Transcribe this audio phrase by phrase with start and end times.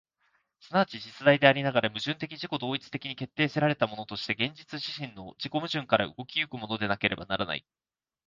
[0.61, 7.63] 即ち実在でありながら、矛盾的自己同一的に決定せられたものとして、現実自身の自己矛盾から動き行くものでなければならない。